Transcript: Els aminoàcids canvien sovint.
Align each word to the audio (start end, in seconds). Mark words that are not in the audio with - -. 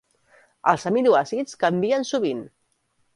Els 0.71 0.85
aminoàcids 0.91 1.59
canvien 1.65 2.07
sovint. 2.13 2.45